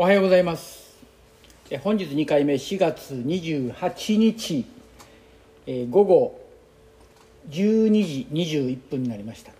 [0.00, 0.96] おはようございます。
[1.82, 4.64] 本日2回目4月28日
[5.66, 6.40] えー午後
[7.50, 9.50] 12時21分になりました、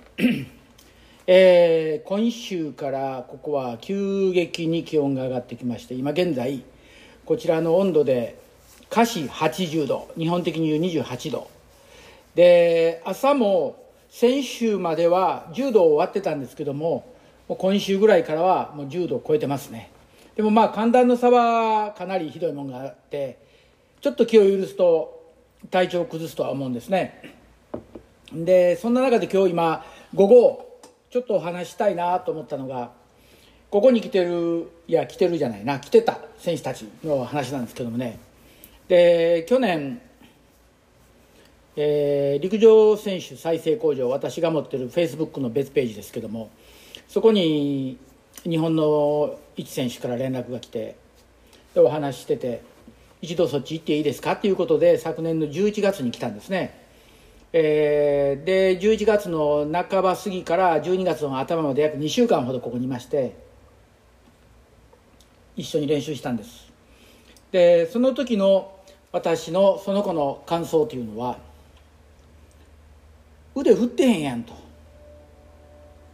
[1.27, 6.63] えー今週からここは急激に気温が上がってきまして今現在
[7.25, 8.39] こちらの温度で
[8.91, 11.51] 華氏80度日本的に言う28度。
[12.37, 17.13] で朝も先週までは10度を割ってたんですけども
[17.49, 19.91] 今週ぐらいからはもう10度を超えてますね。
[20.39, 23.41] でもまあ寒暖の差はかなりひどいものがあって
[24.01, 25.35] ちょっと気を許すと
[25.69, 27.35] 体調を崩すとは思うんですね。
[28.33, 30.81] でそんな中で今日今午後
[31.11, 32.93] ちょっとお話したいなと思ったのが
[33.69, 38.21] ここに来てるいや来てるじゃないな来てた選手たちの話なんですけどもね。
[38.87, 40.01] で去年
[41.75, 46.49] えー陸上選手再生工場私が持ってるフェイスブックの別ページですけども
[47.09, 47.99] そこに
[48.45, 50.97] 日本の一選手から連絡が来て
[51.75, 52.63] でお話してて
[53.21, 54.33] 一度そっち行っていいですか？
[54.33, 56.81] っていうことで昨年の11月に来たんですね、
[57.53, 63.35] えーで11月の半ば過ぎから12月の頭まで約2週間ほどここにいまして
[65.57, 66.71] 一緒に練習したんです。
[67.51, 68.73] でその時の
[69.11, 71.39] 私のその子の感想というのは
[73.57, 74.53] 腕振ってへんやんと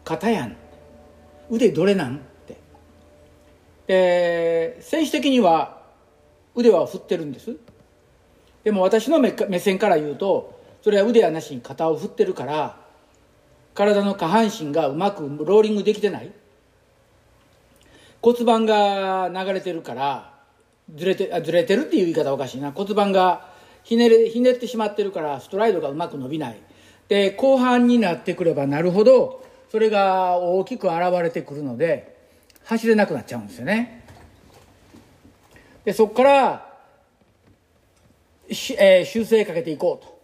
[0.05, 0.56] 肩やん
[1.50, 2.20] 腕どれなん？
[3.87, 5.83] で選手的には
[6.55, 7.57] 腕は振ってるんです。
[8.63, 12.77] でも私の目線から言うとそれは腕はなしに肩を振ってるから
[13.75, 16.33] 体の下半身がうまくローリングできてない。
[18.23, 20.33] 骨盤が流れてるから
[20.95, 22.73] ずれてあずれてるっていう言い方おかしいな。
[22.73, 26.61] 骨盤がひねれひねってしまってるからストライドがうまく伸びない。
[27.09, 32.14] で後半になってくればなるほどそれが大きく現れてくるので
[32.65, 34.05] 走れなくなっちゃうんですよね。
[35.84, 36.75] でそこから、
[38.48, 40.15] えー修正かけていこうと。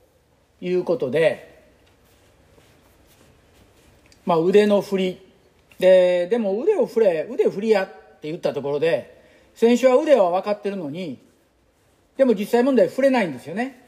[0.61, 1.65] いうことで、
[4.27, 5.27] まあ、腕の振り。
[5.79, 7.89] ででも腕を振れ腕振りやっ
[8.21, 11.19] て言ったところで選手は腕は分かってるのに
[12.19, 13.81] でも実際問題振れないんですよね。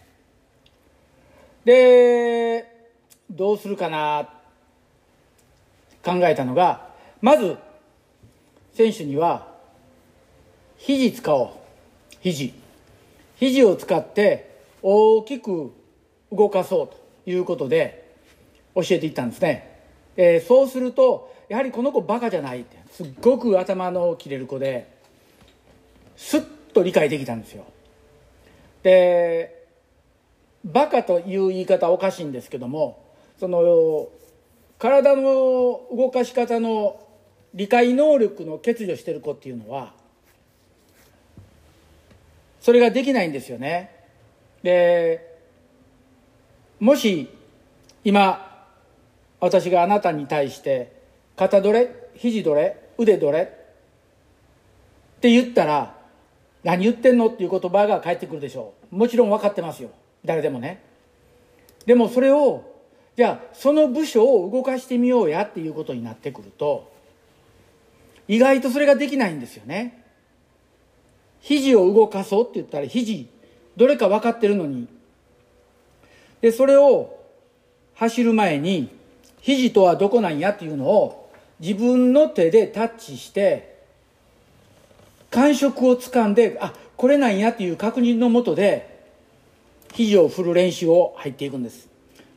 [1.67, 2.65] で
[3.31, 4.31] どうするかな
[6.03, 6.89] 考えたのが
[7.21, 7.59] まず
[8.75, 9.53] 選手には
[10.79, 11.49] 肘使おう。
[12.21, 12.55] 肘。
[13.37, 15.73] 肘を使って大きく
[16.31, 18.15] 動かそうということで
[18.75, 19.81] 教えていったんですね、
[20.17, 22.83] えーそうするとやはりこの子バカじゃないって。
[22.93, 24.87] すっごく頭の切れる子で
[26.15, 26.43] すっ
[26.75, 27.65] と理解できたんですよ。
[28.83, 29.67] で
[30.65, 33.03] バカという言い方はおかしいんですけども
[33.41, 34.09] その
[34.79, 37.02] 体の動かし方の
[37.55, 39.93] 理解能力の欠如してる子っていうのは
[42.61, 43.91] それができないんですよね。
[44.63, 45.39] で
[46.79, 47.29] もし
[48.05, 48.67] 今
[49.41, 50.93] 私があなたに対して
[51.37, 53.43] 肩どれ肘どれ腕どれ
[55.17, 55.97] って言ったら
[56.63, 58.97] 何言ってんのっていう言葉が返ってくるでしょう。
[58.97, 59.91] もちろん分かってますよ。
[60.25, 60.83] 誰でもね。
[61.87, 62.65] でもそれを
[63.17, 66.92] じゃあその部署を動かしてみようやっていうことになってくると
[68.29, 70.05] 意外とそれができないんですよね。
[71.41, 73.29] 肘を動かそうって言ったら肘
[73.77, 74.89] どれか分かってるのに。
[76.41, 77.19] でそれを
[77.95, 78.89] 走る前に
[79.41, 81.31] 肘とはどこなんやっていうのを
[81.61, 83.81] 自分の手でタッチして
[85.31, 89.05] 感触をつかんであこれなんやっていう確認のもとで
[89.93, 91.89] 肘を振る練習を入っていくんです。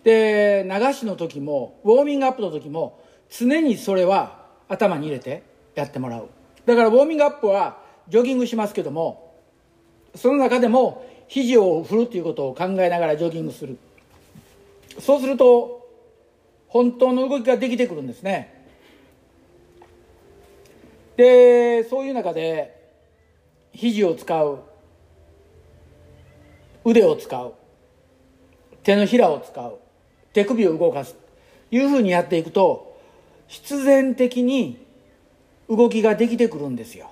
[0.04, 5.44] で流しの時もウォーミングアップの時も常にそれは頭に入れて
[5.76, 6.30] やってもらう。
[6.66, 7.78] だからウォーミングアップは
[8.08, 9.36] ジョギングしますけども
[10.16, 13.78] その中でも肘を振るっていうことを考えながらジョギングする。
[15.00, 15.88] そうすると
[16.68, 18.66] 本当の動きができてくるんですね。
[21.18, 22.90] でそういう中で
[23.74, 24.60] 肘を使う。
[26.84, 27.54] 腕を使う。
[28.84, 29.80] 手のひらを使う。
[30.34, 31.16] 手首を動かす。
[31.16, 31.20] と
[31.76, 33.00] いうふうにやっていくと
[33.48, 34.85] 必然的に
[35.70, 37.10] 動きができてくるんですよ。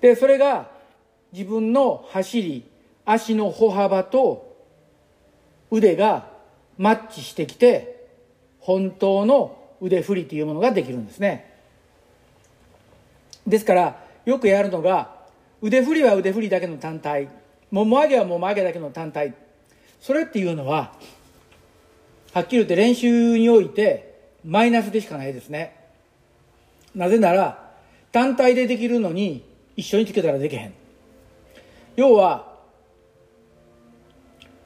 [0.00, 0.70] でそれが
[1.32, 2.64] 自分の走り
[3.04, 4.56] 足の歩幅と
[5.70, 6.28] 腕が
[6.78, 8.06] マッチしてきて
[8.60, 11.52] 本当の腕振りというものができるんですね。
[13.46, 15.14] ですからよくやるのが
[15.60, 17.28] 腕振りは腕振りだけの単体。
[17.70, 19.34] もも上げはもも上げだけの単体。
[20.00, 20.92] それっていうのは
[22.32, 25.83] はっきり言って練習においてマイナスでしかないですね。
[26.94, 27.72] なぜなら
[28.12, 29.44] 単体でできるのに
[29.76, 30.72] 一緒につけたらできへん。
[31.96, 32.52] 要は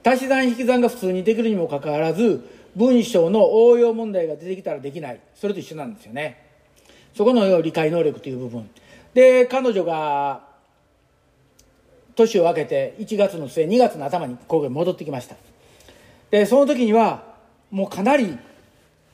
[0.04, 2.46] 足し算引き算が普通にできるにもかかわらず
[2.76, 5.20] 文章の応用問題が出てきたらできない。
[5.34, 6.46] それと一緒なんですよね。
[7.14, 8.70] そこの理解能力という部分。
[9.14, 10.46] で彼女が
[12.14, 15.36] 年を明けて1月の末2月の頭に神戸に戻ってきました。
[16.30, 17.22] でその時には
[17.70, 18.38] もうかなり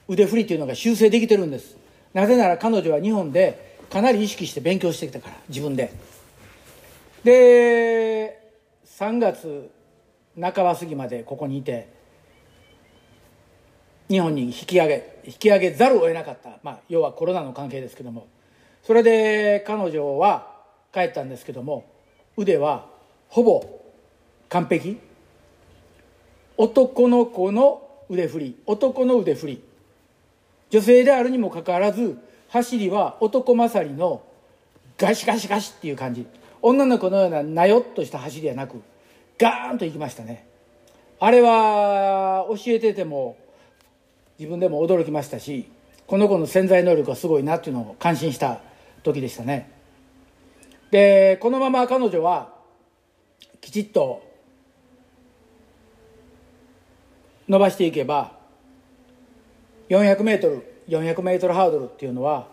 [0.08, 1.76] 腕振りっていうのが修正できてるんです。
[2.14, 5.92] なぜなら彼女は日本でかなり意識して勉強してきたから自分で。
[7.24, 8.40] で
[8.86, 9.70] 3月
[10.40, 11.88] 半ば過ぎまでここにいて
[14.08, 18.26] 日本に引き上げ引き上げざるを得なかった、まあ、要はコロナの関係ですけども。
[18.82, 20.54] それで彼女は
[20.92, 21.90] 帰ったんですけども
[22.36, 22.86] 腕は
[23.28, 23.64] ほぼ
[24.48, 24.98] 完璧。
[26.56, 28.62] 男の子の腕振り。
[28.66, 29.62] 男の腕振り。
[30.70, 32.18] 女性であるにもかかわらず
[32.48, 34.22] 走りは男勝りの
[34.98, 36.26] ガシガシガシっていう感じ。
[36.62, 38.80] 女の子のようななよっとした走りはなく
[39.38, 40.46] ガーンと行きましたね。
[41.20, 43.36] あれは教えてても
[44.38, 45.68] 自分でも驚きましたし
[46.06, 48.60] この子の潜在能力がすごいなっていうのを感心した
[49.02, 49.70] 時でしたね。
[50.90, 52.54] でこのまま彼女は
[53.60, 54.22] きちっと
[57.48, 58.38] 伸ばしていけば
[59.88, 62.48] 400m400m ハードルっていうのは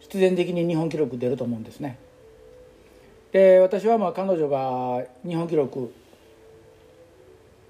[0.00, 1.98] 必然的に日本記録出ると思うんですね。
[3.32, 5.92] で私はまあ彼女が日本記録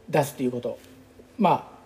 [0.08, 0.78] 出すということ。
[1.38, 1.80] まあ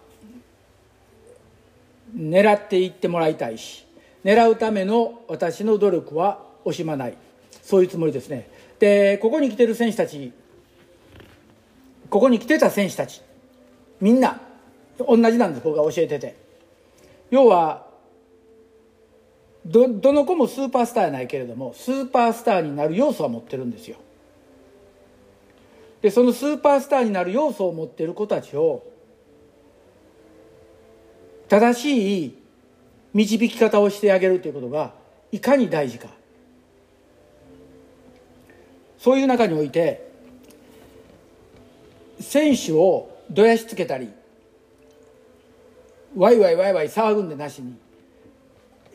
[2.17, 3.85] 狙っていってもらいたいし
[4.25, 7.17] 狙うための私の努力は惜しまない。
[7.63, 8.49] そういうつもりですね。
[8.79, 10.33] でここに来てる選手たち
[12.11, 13.23] ここに来てた選手たち
[14.01, 14.41] みんな
[14.99, 16.44] 同じなんです僕が教えてて。
[17.31, 17.87] 要は
[19.67, 23.97] どどの子もスーパースターやないけれどもスーパースターになる要素は持ってるんですよ。
[26.03, 28.85] でそのスーパースターになる要素を持っている子たちを
[31.49, 32.39] 正しい
[33.15, 34.93] 導き方をしてあげるということが
[35.33, 36.09] いかに大事か。
[38.99, 40.11] そういう中において
[42.21, 44.11] 選手をどやしつけたり
[46.17, 47.77] ワイワイワイワイ騒ぐんでなしに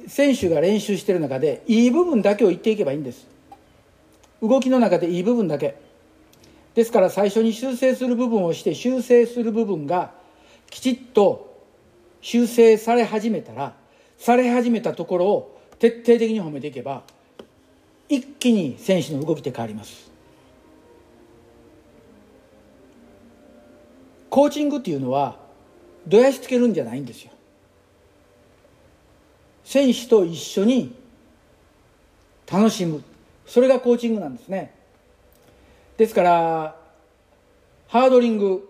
[0.07, 3.27] 選手が練習してる中でいい部分だけを言っていけばいいんです。
[4.41, 5.75] 動きの中でいい部分だけ。
[6.73, 10.13] ですから最初に修正する部分をして修正する部分が
[10.69, 11.63] きちっと
[12.21, 13.73] 修正され始めたら
[14.17, 17.03] され始めたところを徹底的に褒めていけば
[18.07, 20.09] 一気に選手の動きって変わります。
[24.29, 25.48] コーチングっていうのは
[26.07, 27.31] どやしつけるんじゃないんですよ。
[29.63, 30.95] 選手と一緒に
[32.51, 33.03] 楽しむ。
[33.45, 34.73] それがコーチングなんですね。
[35.97, 36.75] ですから
[37.87, 38.67] ハードリング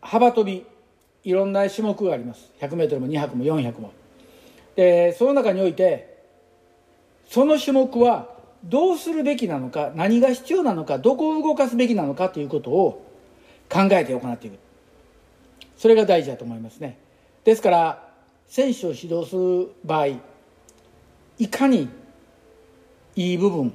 [0.00, 0.64] 幅跳び
[1.24, 2.50] いろんな種目があります。
[2.60, 3.92] 100m も200も400も。
[4.76, 6.22] でその中において
[7.28, 8.28] その種目は
[8.64, 13.06] どうするべきなのか何が必要なのかどこを動かすべきなのかということを
[13.68, 14.58] 考えて行っていく。
[15.80, 16.98] それが大事だと思いますね。
[17.42, 18.12] ですから
[18.46, 20.08] 選手を指導する場合
[21.38, 21.88] いかに
[23.16, 23.72] いい部分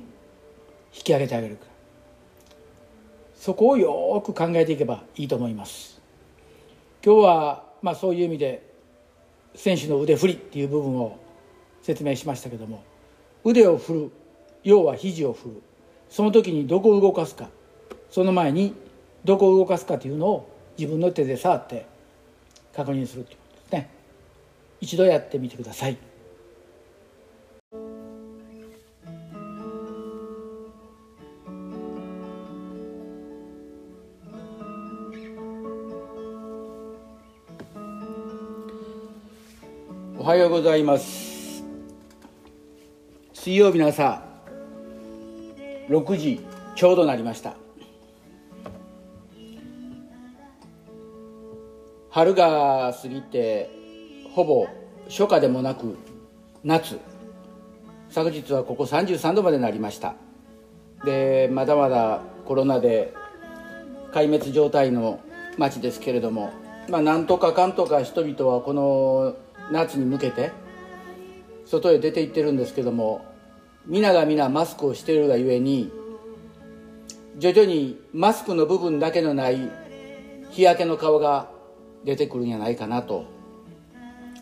[0.96, 1.66] 引き上げてあげるか。
[3.34, 6.00] そこをよく考えていけばいいと思います。
[7.04, 8.70] 今日はまあそういう意味で
[9.56, 11.18] 選手の腕振りっていう部分を
[11.82, 12.84] 説明しましたけども
[13.44, 14.12] 腕を振る
[14.64, 15.62] 要は肘を振る。
[16.12, 17.50] その時にどこを動かすか。
[18.12, 18.76] その前に
[19.24, 21.95] どこを動かすかというのを自分の手で触って
[22.75, 23.89] 確認するということですね。
[24.82, 25.98] 一度やってみてください。
[40.17, 41.63] おはようございます。
[43.34, 44.24] 水曜日の朝
[45.88, 46.41] 6時
[46.75, 47.65] ちょうどなりました。
[52.16, 53.70] 春が過ぎて
[54.32, 54.70] ほぼ
[55.10, 55.98] 初夏でもなく
[56.64, 56.98] 夏。
[58.10, 60.16] 昨日はここ33度までなりました。
[61.04, 63.14] でまだまだコロナで
[64.14, 65.20] 壊滅状態の
[65.58, 66.54] 街ですけれども
[66.88, 69.36] まあなんとかかんとか人々はこの
[69.70, 70.54] 夏に向けて
[71.66, 73.26] 外へ出て行ってるんですけども
[73.88, 75.92] 皆が皆マスクをしているがゆえに
[77.40, 79.70] 徐々にマスクの部分だけのない
[80.52, 81.54] 日焼けの顔が
[82.06, 83.26] 出てくるんじゃないかなと。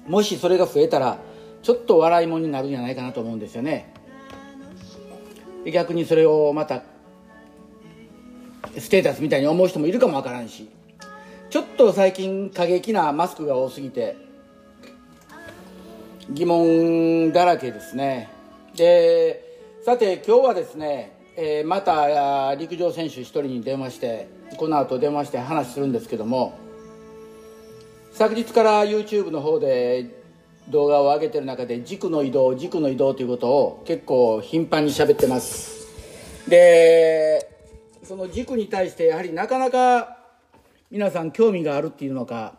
[0.07, 1.17] もしそれが増えたら
[1.61, 3.93] ちょっと笑いもんになるんじゃないかなと思うんですよね。
[5.65, 6.83] 逆にそれをまた
[8.77, 10.69] ステータスみたいに思う人もいるかもわからんし。
[11.49, 14.17] ちょっと最近過激なマスクが多すぎて
[16.29, 18.29] 疑問だらけですね。
[18.75, 24.27] でさて今日はですね、えーまた陸上選手一人に電話して
[24.57, 26.57] この後電話して話するんですけども
[28.13, 30.05] 昨日から YouTube の方で
[30.69, 35.87] 動画を上げてる中で軸の移動軸の移動ということを結構頻繁に喋ってます。
[36.47, 37.49] で
[38.03, 40.19] その軸に対してやはりなかなか
[40.91, 42.53] 皆さん興味があるっていうのか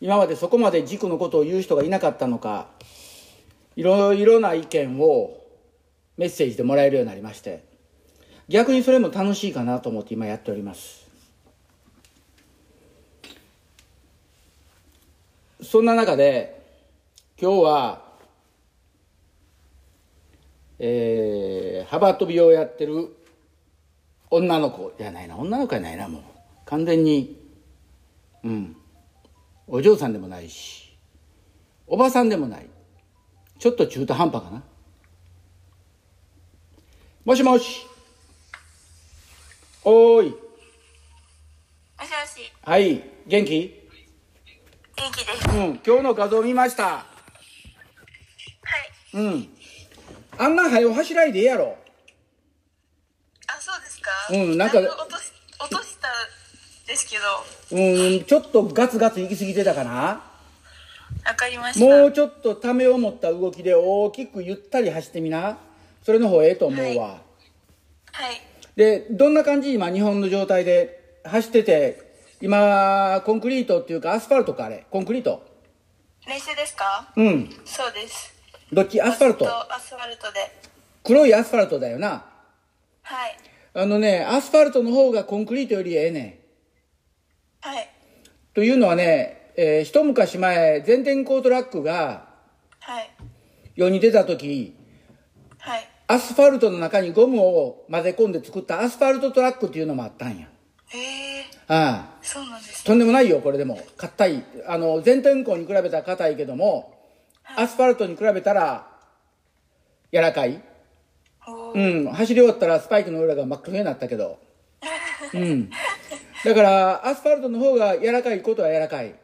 [0.00, 2.66] 今までそこまで軸のことを言う人がいなかったのか
[3.76, 5.38] いろいろな意見を
[6.16, 7.64] メッセージでもらえるようになりまして
[8.48, 11.01] 逆にそれも楽しいかなと思って今やっております。
[15.62, 16.60] そんな中で
[17.40, 18.12] 今日は
[20.84, 23.16] えー、幅跳びをやってる
[24.30, 25.36] 女の子じゃないな。
[25.36, 26.22] 女の子やないなもう。
[26.64, 27.38] 完全に
[28.42, 28.76] うん。
[29.68, 30.96] お嬢さんでもないし
[31.86, 32.66] おばさんでもない。
[33.60, 34.62] ちょっと中途半端かな。
[37.24, 37.86] もしもし。
[39.84, 40.30] おーい。
[40.30, 40.36] もし
[42.00, 43.02] もし、はい。
[43.26, 43.81] 元気？
[44.96, 45.48] 元気です。
[45.48, 45.58] はい。
[45.58, 47.04] うん今日の画像見ました
[49.14, 49.48] うん
[50.38, 51.76] あんな早う走らいでええやろ
[53.46, 54.10] あ、そうですか。
[54.30, 56.12] うんなんか落とし、落としたん
[56.86, 57.76] ですけど。
[57.76, 60.22] うんちょっとガツガツ行き過ぎてたかな
[61.24, 61.84] わかりました。
[61.84, 65.58] もうちょっとためを持った動きで大きくゆったり走ってみな
[66.02, 67.20] それの方ええと思うわ、
[68.12, 68.40] はい。
[68.74, 69.74] でどんな感じ？
[69.74, 72.11] 今日本の状態で走ってて
[72.42, 75.46] 今コンクリートっていうかアスファルトかあれコンクリート
[76.26, 77.12] 練習ですか？
[77.16, 78.34] うんそうです。
[78.72, 79.00] どっち？
[79.00, 80.40] アスファルトアスファルトで。
[81.04, 82.24] 黒いアスファルトだよな
[83.02, 83.36] はい。
[83.74, 86.42] あのねアスファルトの方がコンクリートよりええね
[87.64, 87.88] んはい。
[88.54, 92.28] というのはね、えー一昔前全天候トラックが
[92.80, 93.10] はい。
[93.76, 94.74] 世に出た時
[95.58, 95.88] はい。
[96.08, 100.48] アスファルトの中にゴムを混ぜ込んで作ったアスファルトトラックっていうのもあったんや
[100.88, 101.31] へえ、
[101.68, 102.18] ああ。
[102.22, 102.78] そうなんです。
[102.78, 102.84] ね。
[102.84, 103.78] とんでもないよこれでも。
[103.96, 104.44] 硬い。
[104.66, 106.94] あの全天候に比べたら硬いけども
[107.56, 108.86] アスファルトに比べたら
[110.12, 110.62] 柔らかい。
[111.46, 112.12] おうーん。
[112.12, 114.38] 走り終わったらスパイクの裏が真っ黒になったけど。
[115.34, 115.70] うん。
[116.44, 119.14] だからアスファルトの方が柔らかいことは柔らかい。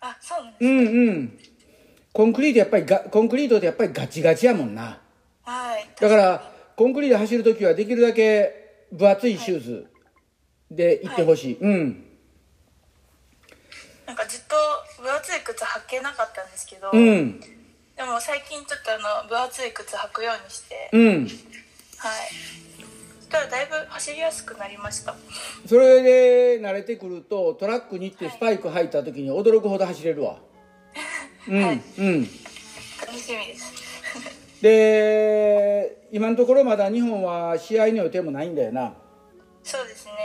[0.00, 0.64] あ、そうなんです。
[0.64, 1.38] うんうん。
[2.12, 5.00] コンクリートやっぱりがコンクリートってやっぱりガチガチやもんな。
[5.42, 5.88] はい。
[6.00, 9.86] だからコンクリート走るときはできるだけ分厚いシューズ
[10.74, 12.04] で行ってほしい、うん。
[14.06, 17.40] なんかずっと分厚い靴履けなかったんですけど、うん。
[17.40, 17.46] で
[18.02, 21.02] も最近ちょっとあの分厚い靴履くようにして、うん。
[21.02, 21.28] はい。
[23.20, 25.14] そしたらだいぶ走りやすくなりました。
[25.66, 30.36] それで慣れてくるとトラックに行ってスパイク履いた時に驚くほど走れるわ。
[31.48, 31.82] うん、はい。
[31.98, 32.22] うん
[33.00, 33.72] 楽しみです。
[34.60, 38.94] で今のところまだ日本は試合の予定もないんだよな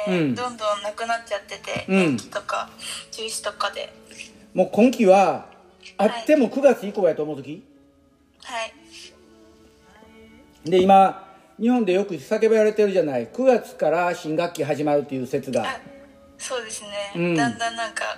[0.07, 0.35] ね、うん。
[0.35, 1.99] どんどんなくなっちゃってて、うん。
[1.99, 2.69] 延期とか
[3.11, 3.93] 中止とかで。
[4.53, 5.45] もう今季は
[5.97, 7.63] あっても9月以降やと思う時？
[8.43, 8.73] はい。
[10.69, 11.27] で今
[11.59, 13.27] 日本でよく叫ばれてるじゃない。
[13.27, 15.63] 9月から新学期始まるっていう説が。
[15.63, 15.79] あ
[16.37, 17.35] そうですね、うん。
[17.35, 18.17] だんだんなんか。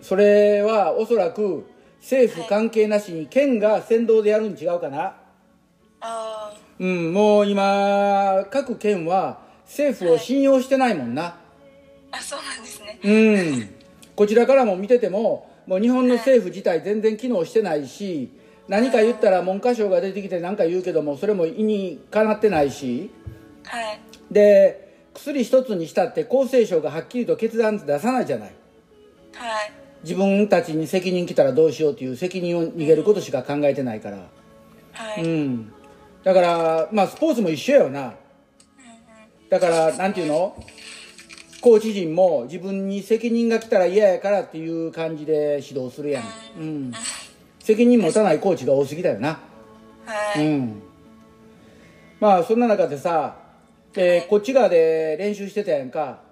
[0.00, 1.66] それはおそらく
[2.00, 5.14] 政府関係なしに県が先導でやるん違うかな、
[6.00, 9.40] あうんもう今各県は
[9.70, 11.32] 政府を信用してないもんな、ー
[12.10, 12.98] あそうなんですね。
[13.04, 13.70] うん。
[14.16, 18.32] こちらからも見ててももう日本の政府自体全然機能してないし
[18.66, 23.10] 何か言ったら文科省が出てきて何か言うけどもそれも意にかなってないし。
[23.64, 24.00] はい。
[24.30, 28.54] で薬一つにしたって厚生省がはっきりと決断出さないじゃない。
[29.34, 29.72] はい。
[30.02, 34.16] 自分たちに責任来たらどうしようという責任を逃げることしか考えてないから。
[34.92, 35.72] はい、うん。
[36.24, 38.14] だからまあスポーツも一緒よな
[39.50, 40.56] だからなんていうの？
[41.60, 46.24] コーチ陣も自分に責任が来たら嫌やからっていう感じで指導するやん、
[46.58, 46.92] うん、
[47.58, 49.38] 責任持たないコーチが多すぎだよな。
[50.06, 50.82] はい、うん。
[52.18, 53.36] まあそんな中でさ、
[53.94, 56.22] えーこっち側で練習してたやんか。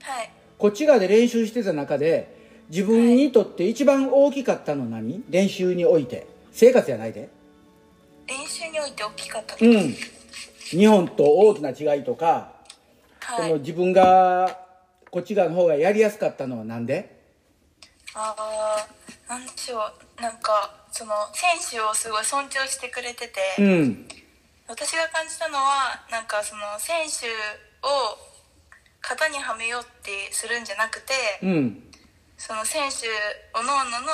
[0.00, 0.30] はい。
[0.56, 2.34] こっち側で練習してた中で
[2.70, 5.22] 自分にとって一番大きかったの何？
[5.28, 6.26] 練習において。
[6.52, 7.28] 生活やないで。
[8.26, 9.94] 練習において大きかった、うん
[10.70, 12.52] 日本と大きな違いとか、
[13.20, 13.48] はい。
[13.48, 14.60] その自分が
[15.10, 17.22] こっち側の方がやりやすかったのはなんで？
[18.14, 18.86] ああ
[19.28, 19.78] なんでしょ
[20.18, 20.22] う。
[20.22, 24.08] なんかその選手をすごい尊重してくれてて、うん。
[24.66, 27.26] 私が感じたのはなんかその選手
[27.86, 28.16] を
[29.02, 31.90] 型にはめようってするんじゃなくて、うん。
[32.38, 33.06] その選手
[33.58, 34.06] おのおのの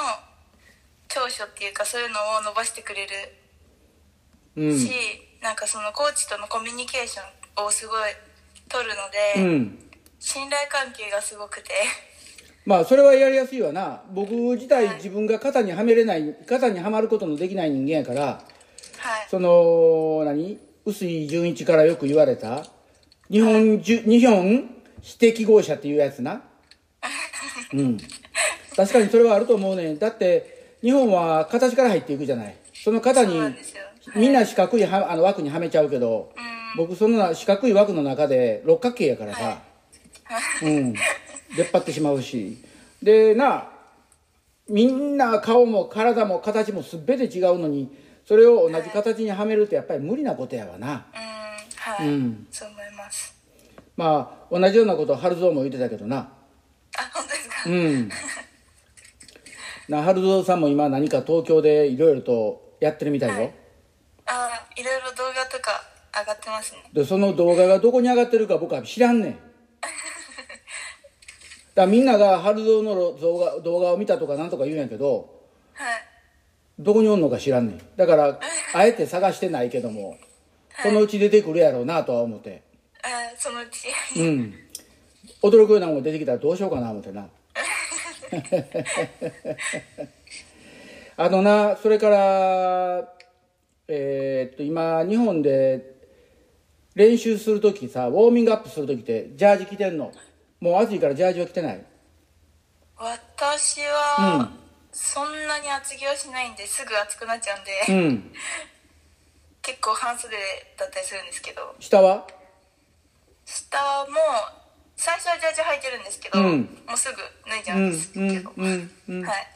[1.08, 3.12] 長所っていうかそういうのを伸ばしてくれる
[4.56, 4.78] うん。
[4.78, 4.90] し、
[5.42, 8.10] なんかそのコーチとのコミュニケーションをすごい
[8.68, 9.78] 取るのうで、ん。
[10.18, 11.70] 信頼関係がすごくて。
[12.66, 14.02] まあそれはやりやすいわな。
[14.12, 14.96] 僕自体はい。
[14.96, 18.42] 自分が肩にはめれない肩にはまることのできない人間やからはい。
[19.30, 20.58] その何？
[20.84, 22.64] 臼井純一からよく言われた
[23.30, 24.70] 日本じゅ日本
[25.02, 26.42] 非適合者っていうやつな。
[27.72, 27.98] うん。
[28.76, 32.54] 確かにそれはあると思うねだって日本は形から入っていくじゃない。
[32.74, 33.38] その型に
[34.14, 36.32] みんな四角いはあの枠にはめちゃうけど
[36.76, 39.62] 僕そんな四角い枠の中で六角形やからさ。
[40.62, 40.92] うん。
[41.56, 42.58] 出っ張ってしまうし。
[43.02, 43.68] でな
[44.68, 47.90] みんな顔も体も形も全て違うのに
[48.24, 50.88] それを同じ形にはめるってやっぱり無理なことやわな。
[50.88, 50.94] うん。
[51.76, 52.46] はい、うん。
[52.50, 53.34] そう思います。
[53.96, 56.16] まあ同じようなことを春蔵も言ってたけどな。
[56.16, 56.30] あ
[57.12, 58.10] 本当ですか、うん。
[59.88, 63.46] な春蔵さんも今何か東京でいろいろとやってるみたいよ、はい。
[63.46, 63.50] あ
[64.80, 65.82] いろいろ動画とか
[66.18, 66.82] 上がってますね。
[66.94, 69.36] でその動画がどこに上がってるか僕は知らんねん。
[71.74, 75.42] だみんなが春蔵の動画動画を見たとかなんとか言うんやけど
[75.74, 76.02] はい。
[76.78, 77.82] どこにおんのか知らんねん。
[77.96, 78.40] だから
[78.72, 80.16] あえて探してないけども
[80.82, 82.62] そのうち出てくるやろうなとは思って。
[83.02, 83.88] あそのうち。
[84.18, 84.54] うん。
[85.42, 87.28] 驚くようなものが出てきたらどうしようかな思ってな。
[91.18, 93.19] あのなそれから
[93.92, 95.96] えーっと今日本で
[96.94, 100.12] 練習する時さウォーミングアップする時ってジャージ着てんの？
[100.60, 101.84] もう暑いからジャージは着てない？
[102.96, 104.52] 私は、
[104.92, 108.32] そんなに厚着はしないんですぐ暑くなっちゃうんで、うん。
[109.62, 110.36] 結構半袖
[110.76, 111.74] だったりするんですけど。
[111.80, 112.26] 下は？
[113.46, 114.16] 下も
[114.96, 116.82] 最初はジャージ履いてるんですけど、うん。
[116.86, 117.16] もうすぐ
[117.48, 119.24] 脱いじゃううんんですけど、うん。
[119.24, 119.46] はい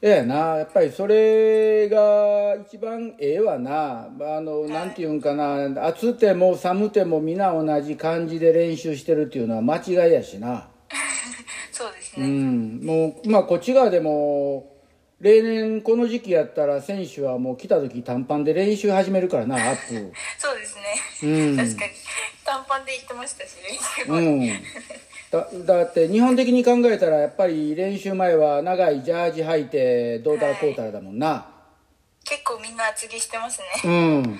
[0.00, 4.08] ええなやっぱりそれが一番ええわな。
[4.20, 5.86] あの、なんていうんかな。
[5.86, 10.54] 暑ても寒ても皆同じ感じで練習してるっていうのは間違いやしな。
[10.56, 10.60] う
[11.74, 12.80] そうですね、ん。
[12.84, 14.72] もうまあこっち側でも
[15.20, 20.12] 例年この時期やったら選手はもう来た時短パンで練習始めるからなアップ。
[20.38, 20.82] そうですね、
[21.24, 21.56] うん。
[21.56, 21.90] 確かに
[22.48, 24.48] 短パンで行ってましたし練習は、うん
[25.30, 31.46] だだって日本的に考えたらやっぱり練習前は長いジャージ履いてどうたらこうたらだもんな、
[32.24, 34.38] 結構みんな厚着してますね、うん。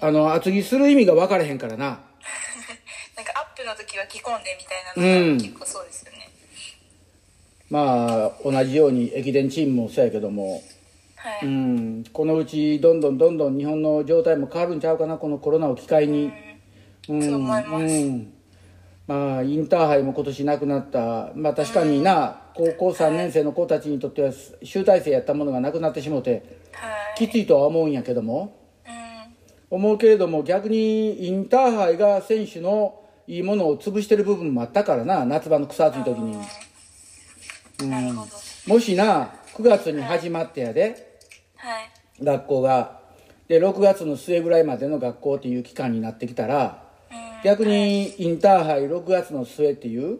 [0.00, 1.84] あの厚着する意味が分からへんからな。
[3.16, 5.38] なんかアップの時は着込んでみたいなのうん。
[5.38, 6.30] が結構そうですよね、
[7.68, 10.62] まあ同じように駅伝チームもそうやけども、
[11.16, 16.53] はい、うん、このうちどんどんどんどん日本の状態も変わるんちゃうかなこのコロナを機会に、うん
[17.06, 17.84] そう思います。
[17.84, 18.34] うん
[19.06, 21.30] まあインターハイも今年なくなった。
[21.34, 27.18] まあ確かにな、高校3年生の子たちにとっては集大成やったものがなくなってしもてはい。
[27.18, 28.56] きついとは思うんやけども。
[29.70, 29.76] うん。
[29.76, 36.38] 思うけれども逆にインターハイが選手のいいものを潰してる部分もあったからな夏場の草暑い時に。
[37.90, 38.72] なるほど。
[38.72, 41.18] もしな9月に始まってやで
[41.56, 42.24] はい。
[42.24, 43.00] 学校が。
[43.48, 46.83] で6月の末ぐらいまでの学校っていう期間になってきたらうん
[47.44, 50.06] 逆にインターハイ6月の末っていう。
[50.06, 50.18] うん。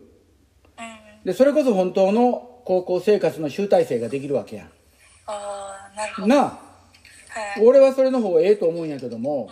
[1.25, 4.67] でそれこそ本当の高校生活の集大成ができるわけや
[5.27, 6.57] ああなるほんなどは
[7.59, 7.65] い。
[7.65, 9.49] 俺はそれの方がええと思うんやけども。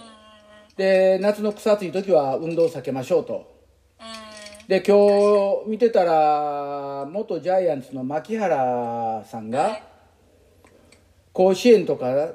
[0.76, 3.50] で夏の草暑い時は運動を避けましょうと。
[3.98, 4.66] うん。
[4.68, 9.80] で今日見てたら元ジャイアンツの牧原さんが
[11.32, 12.32] 甲子園とか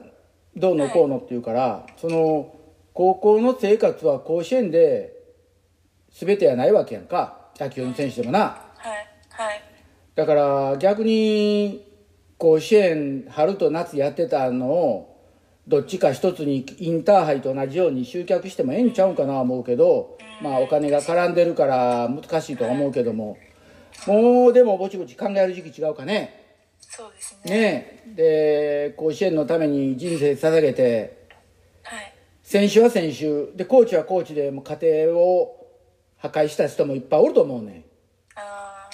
[0.55, 2.55] どうのこうのっていうから、その
[2.93, 5.16] 高校の生活は甲子園で
[6.19, 7.51] 全てやないわけやんか。
[7.59, 8.39] 野球の選手でもな。
[8.39, 9.07] はい。
[9.29, 9.61] はい。
[10.15, 11.85] だから逆に
[12.39, 15.17] 甲子園春と夏やってたのを
[15.67, 23.37] どっちか一つにインターハイと同じように集客してもええんちゃうんかな思うけど、まあお金が絡んでるから難しいとは思うけども、
[24.07, 26.45] もうでもぼちぼち考える時期違うかね。
[26.79, 27.51] そうですね。
[27.51, 28.03] ね。
[28.17, 31.27] えで甲子園のために人生捧げて。
[31.83, 32.13] はい。
[32.41, 33.51] 選手は選手。
[33.55, 35.56] でコーチはコーチでもう家庭を
[36.17, 37.83] 破壊した人もいっぱいおると思うねん。
[38.35, 38.89] あ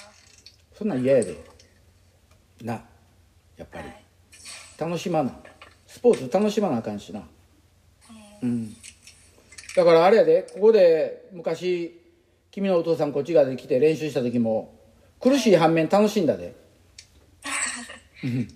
[0.74, 1.36] そんなん嫌やで。
[2.62, 2.74] な
[3.56, 4.04] やっぱり、あはい。
[4.78, 5.32] 楽しまな。
[5.86, 7.22] スポーツ楽しまなあかんしな。
[8.42, 8.74] うん。
[9.76, 12.00] だからあれやでここで昔
[12.50, 14.74] 君のお父さんこっち側で来て練習した時も
[15.20, 16.54] 苦しい反面楽しいんだで、
[18.22, 18.48] うん。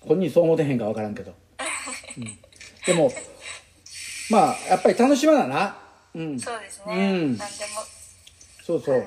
[0.00, 1.34] 本人そう思ってへんか分からんけど、
[2.16, 2.24] うん。
[2.86, 3.10] でも
[4.30, 5.78] まあやっぱり楽しまなな。
[6.14, 6.40] うん。
[6.40, 7.36] そうですね、うん。
[7.36, 7.95] 何でも
[8.66, 9.06] そうそう。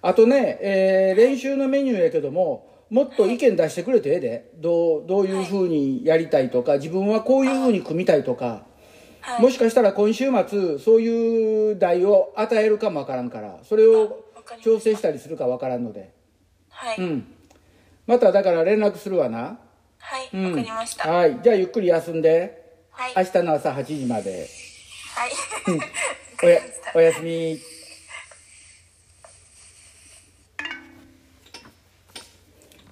[0.00, 4.50] あとね、えー練習のメニューやけどももっと意見出してくれてええで。
[4.56, 8.64] どうどういうふうにやりたいとか自分はこういうふうに組みたいとか。
[9.20, 9.42] はい。
[9.42, 14.24] もしかしたら今週末そういう題を与えるかもわからんからそれを
[14.62, 16.14] 調整したりするかわからんので。
[16.70, 17.26] はい、うん。
[18.06, 19.58] まただから連絡するわな。
[19.98, 20.44] はいうん。
[20.52, 21.38] わかりました、はい。
[21.42, 22.80] じゃあゆっくり休んで。
[22.92, 23.14] はい。
[23.16, 24.46] 明日の朝8時まで。
[25.14, 25.30] はい。
[26.42, 26.60] おや
[26.94, 27.58] おやすみ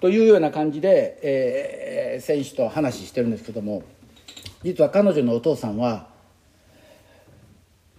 [0.05, 3.83] というような感じで、えー選手と話してるんですけども
[4.63, 6.09] 実は彼女のお父さんは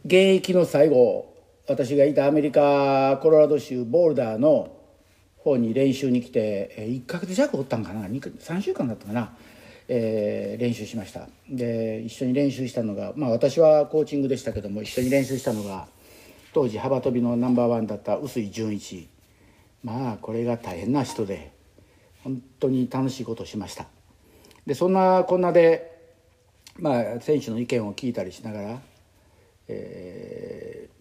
[0.05, 1.33] 現役の最後
[1.67, 4.77] 私がいたアメリカコロラド州ボールダーの
[5.37, 9.35] 方に練習に来てえー1ヶ月弱おったんかな3週間だったかな、
[9.87, 11.27] えー練習しました。
[11.49, 15.87] で一緒に練習したのがまあ私はコーチングでしたけども一緒に練習したのが
[16.53, 19.09] 当時幅跳びのナンバーワンだった臼井純一。
[19.83, 21.54] まあこれが大変な人で
[22.25, 23.85] 本当に楽しいことをしました。
[24.65, 25.95] でそんなこんなで
[26.79, 28.81] まあ選手の意見を聞いたりしながら、
[29.67, 30.95] えー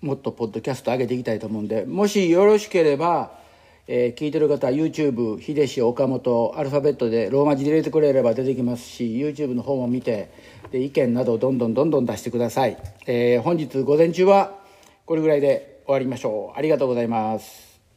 [0.00, 3.38] もっとポッドキャスト上げていきたいと思うんでもしよろしければ、
[3.86, 10.32] えー聞いてる方は YouTube 秀志岡本アルファベットでローマ字入れてくれれば出てきますし YouTube の方も見て
[10.72, 14.58] で意見などどんどんどんどん出してください、えー本日午前中は
[15.06, 16.58] これぐらいで終わりましょう。
[16.58, 17.71] ありがとうございます。